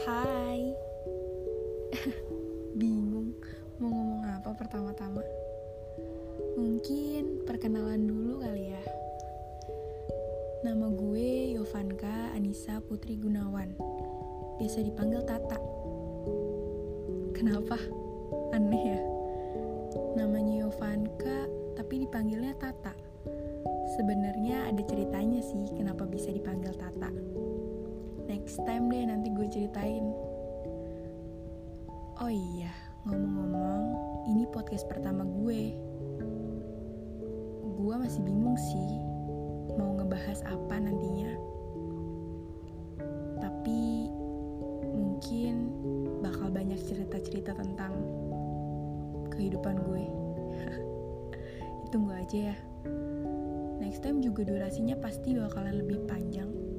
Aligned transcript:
Hai. 0.00 0.72
Bingung 2.80 3.36
mau 3.76 3.92
ngomong 3.92 4.24
apa 4.32 4.56
pertama-tama? 4.56 5.20
Mungkin 6.56 7.44
perkenalan 7.44 8.08
dulu 8.08 8.40
kali 8.40 8.72
ya. 8.72 8.80
Nama 10.64 10.88
gue 10.88 11.52
Yovanka 11.52 12.32
Anissa 12.32 12.80
Putri 12.80 13.20
Gunawan. 13.20 13.76
Biasa 14.56 14.80
dipanggil 14.88 15.20
Tata. 15.28 15.60
Kenapa? 17.36 17.76
Aneh 18.56 18.84
ya. 18.96 19.00
Namanya 20.16 20.64
Yovanka 20.64 21.44
tapi 21.76 22.08
dipanggilnya 22.08 22.56
Tata. 22.56 22.96
Sebenarnya 24.00 24.64
ada 24.64 24.80
ceritanya 24.80 25.44
sih 25.44 25.76
kenapa 25.76 26.08
bisa 26.08 26.32
dipanggil 26.32 26.72
Tata. 26.72 27.12
Next 28.50 28.66
time 28.66 28.90
deh 28.90 29.06
nanti 29.06 29.30
gue 29.30 29.46
ceritain. 29.46 30.10
Oh 32.18 32.26
iya, 32.26 32.74
ngomong-ngomong, 33.06 33.82
ini 34.26 34.42
podcast 34.50 34.90
pertama 34.90 35.22
gue. 35.22 35.78
Gue 37.78 37.94
masih 37.94 38.18
bingung 38.26 38.58
sih 38.58 38.90
mau 39.78 39.94
ngebahas 39.94 40.42
apa 40.50 40.82
nantinya. 40.82 41.30
Tapi 43.38 44.10
mungkin 44.98 45.70
bakal 46.18 46.50
banyak 46.50 46.82
cerita-cerita 46.90 47.54
tentang 47.54 47.94
kehidupan 49.30 49.78
gue. 49.78 50.04
Tunggu 51.94 52.18
aja 52.18 52.50
ya. 52.50 52.56
Next 53.78 54.02
time 54.02 54.18
juga 54.18 54.42
durasinya 54.42 54.98
pasti 54.98 55.38
bakalan 55.38 55.86
lebih 55.86 56.02
panjang 56.10 56.69